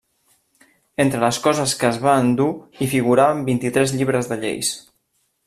[1.03, 2.49] Entre les coses que es va endur
[2.81, 4.75] hi figuraven vint-i-tres llibres de lleis.